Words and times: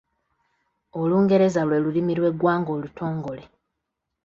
Olungereza 1.01 1.61
lwe 1.67 1.77
lulimi 1.83 2.13
lw’eggwanga 2.19 2.69
olutongole. 2.77 3.43